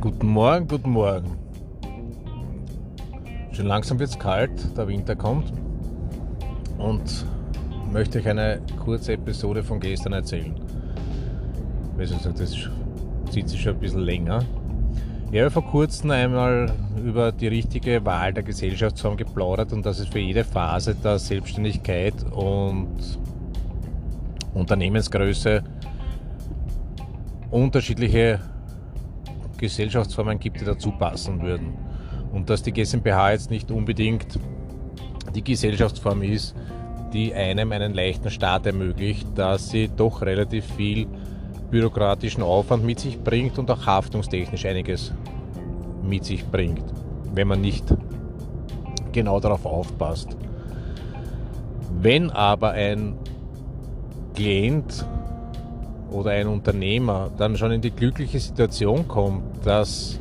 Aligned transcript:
Guten 0.00 0.28
Morgen, 0.28 0.68
guten 0.68 0.90
Morgen. 0.90 1.36
Schon 3.50 3.66
langsam 3.66 3.98
wird 3.98 4.10
es 4.10 4.18
kalt, 4.18 4.76
der 4.76 4.86
Winter 4.86 5.16
kommt 5.16 5.52
und 6.78 7.26
möchte 7.92 8.20
euch 8.20 8.28
eine 8.28 8.60
kurze 8.84 9.14
Episode 9.14 9.64
von 9.64 9.80
gestern 9.80 10.12
erzählen. 10.12 10.54
Wie 11.96 12.02
gesagt, 12.02 12.38
das 12.38 12.54
zieht 13.32 13.48
sich 13.48 13.60
schon 13.60 13.74
ein 13.74 13.80
bisschen 13.80 14.02
länger. 14.02 14.44
Ich 15.32 15.40
habe 15.40 15.50
vor 15.50 15.64
kurzem 15.64 16.12
einmal 16.12 16.72
über 17.04 17.32
die 17.32 17.48
richtige 17.48 18.04
Wahl 18.04 18.32
der 18.32 18.44
Gesellschaftsform 18.44 19.16
geplaudert 19.16 19.72
und 19.72 19.84
dass 19.84 19.98
es 19.98 20.06
für 20.06 20.20
jede 20.20 20.44
Phase 20.44 20.94
der 20.94 21.18
Selbstständigkeit 21.18 22.14
und 22.30 23.18
Unternehmensgröße 24.54 25.62
unterschiedliche 27.50 28.40
Gesellschaftsformen 29.58 30.38
gibt, 30.38 30.60
die 30.60 30.64
dazu 30.64 30.90
passen 30.92 31.42
würden. 31.42 31.74
Und 32.32 32.48
dass 32.50 32.62
die 32.62 32.72
GmbH 32.72 33.32
jetzt 33.32 33.50
nicht 33.50 33.70
unbedingt 33.70 34.38
die 35.34 35.44
Gesellschaftsform 35.44 36.22
ist, 36.22 36.54
die 37.12 37.34
einem 37.34 37.72
einen 37.72 37.94
leichten 37.94 38.30
Start 38.30 38.66
ermöglicht, 38.66 39.26
dass 39.34 39.70
sie 39.70 39.88
doch 39.88 40.22
relativ 40.22 40.64
viel 40.74 41.06
bürokratischen 41.70 42.42
Aufwand 42.42 42.84
mit 42.84 43.00
sich 43.00 43.18
bringt 43.18 43.58
und 43.58 43.70
auch 43.70 43.86
haftungstechnisch 43.86 44.64
einiges 44.66 45.12
mit 46.02 46.24
sich 46.24 46.44
bringt, 46.46 46.84
wenn 47.34 47.48
man 47.48 47.60
nicht 47.60 47.94
genau 49.12 49.40
darauf 49.40 49.64
aufpasst. 49.66 50.36
Wenn 52.00 52.30
aber 52.30 52.72
ein 52.72 53.14
Klient 54.42 55.06
oder 56.10 56.32
ein 56.32 56.48
Unternehmer 56.48 57.30
dann 57.38 57.56
schon 57.56 57.70
in 57.70 57.80
die 57.80 57.92
glückliche 57.92 58.40
Situation 58.40 59.06
kommt, 59.06 59.64
dass 59.64 60.18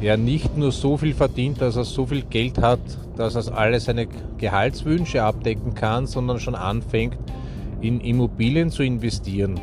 er 0.00 0.16
nicht 0.16 0.56
nur 0.56 0.70
so 0.70 0.96
viel 0.96 1.12
verdient, 1.12 1.60
dass 1.60 1.74
er 1.74 1.82
so 1.82 2.06
viel 2.06 2.22
Geld 2.22 2.58
hat, 2.58 2.78
dass 3.16 3.34
er 3.34 3.58
alle 3.58 3.80
seine 3.80 4.06
Gehaltswünsche 4.36 5.24
abdecken 5.24 5.74
kann, 5.74 6.06
sondern 6.06 6.38
schon 6.38 6.54
anfängt, 6.54 7.18
in 7.80 8.00
Immobilien 8.00 8.70
zu 8.70 8.84
investieren. 8.84 9.58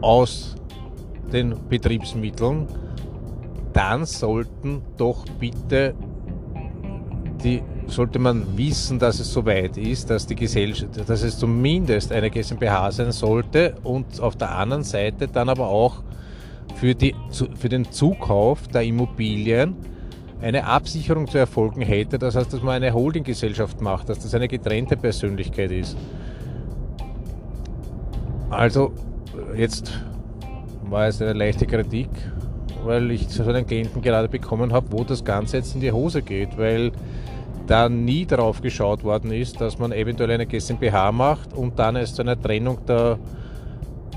Aus 0.00 0.54
den 1.32 1.56
Betriebsmitteln, 1.68 2.68
dann 3.72 4.04
sollten 4.04 4.82
doch 4.96 5.24
bitte 5.40 5.96
die 7.44 7.62
sollte 7.86 8.18
man 8.18 8.56
wissen, 8.56 8.98
dass 8.98 9.20
es 9.20 9.32
soweit 9.32 9.76
ist, 9.76 10.08
dass 10.08 10.26
die 10.26 10.34
Gesellschaft, 10.34 11.08
dass 11.08 11.22
es 11.22 11.38
zumindest 11.38 12.10
eine 12.10 12.30
GmbH 12.30 12.90
sein 12.90 13.12
sollte 13.12 13.74
und 13.84 14.20
auf 14.20 14.36
der 14.36 14.56
anderen 14.56 14.82
Seite 14.82 15.28
dann 15.28 15.50
aber 15.50 15.68
auch 15.68 16.02
für, 16.76 16.94
die, 16.94 17.14
für 17.56 17.68
den 17.68 17.90
Zukauf 17.92 18.66
der 18.68 18.82
Immobilien 18.82 19.76
eine 20.40 20.64
Absicherung 20.66 21.28
zu 21.28 21.38
erfolgen 21.38 21.82
hätte. 21.82 22.18
Das 22.18 22.34
heißt, 22.34 22.52
dass 22.52 22.62
man 22.62 22.74
eine 22.74 22.92
Holdinggesellschaft 22.92 23.80
macht, 23.80 24.08
dass 24.08 24.18
das 24.20 24.34
eine 24.34 24.48
getrennte 24.48 24.96
Persönlichkeit 24.96 25.70
ist. 25.70 25.96
Also, 28.50 28.92
jetzt 29.56 29.92
war 30.88 31.08
es 31.08 31.20
eine 31.20 31.32
leichte 31.32 31.66
Kritik, 31.66 32.08
weil 32.84 33.10
ich 33.10 33.28
so 33.28 33.42
einen 33.44 33.66
Klienten 33.66 34.02
gerade 34.02 34.28
bekommen 34.28 34.72
habe, 34.72 34.86
wo 34.90 35.04
das 35.04 35.24
Ganze 35.24 35.58
jetzt 35.58 35.74
in 35.74 35.80
die 35.80 35.92
Hose 35.92 36.22
geht, 36.22 36.58
weil 36.58 36.92
da 37.66 37.88
nie 37.88 38.26
darauf 38.26 38.60
geschaut 38.60 39.04
worden 39.04 39.32
ist, 39.32 39.60
dass 39.60 39.78
man 39.78 39.92
eventuell 39.92 40.30
eine 40.30 40.46
GmbH 40.46 41.12
macht 41.12 41.54
und 41.54 41.78
dann 41.78 41.96
es 41.96 42.14
zu 42.14 42.22
einer 42.22 42.40
Trennung 42.40 42.78
der 42.86 43.18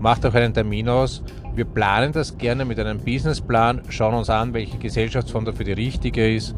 Macht 0.00 0.26
auch 0.26 0.34
einen 0.34 0.54
Termin 0.54 0.88
aus. 0.88 1.24
Wir 1.54 1.64
planen 1.64 2.12
das 2.12 2.36
gerne 2.38 2.64
mit 2.64 2.78
einem 2.78 2.98
Businessplan, 2.98 3.82
schauen 3.88 4.14
uns 4.14 4.30
an, 4.30 4.54
welche 4.54 4.78
Gesellschaftsform 4.78 5.44
dafür 5.44 5.64
die 5.64 5.72
richtige 5.72 6.32
ist 6.34 6.54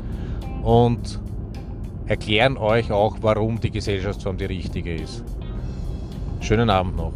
und 0.62 1.20
erklären 2.10 2.56
euch 2.56 2.90
auch, 2.90 3.18
warum 3.20 3.60
die 3.60 3.70
Gesellschaftsform 3.70 4.36
die 4.36 4.46
richtige 4.46 4.92
ist. 4.92 5.22
Schönen 6.40 6.68
Abend 6.68 6.96
noch. 6.96 7.12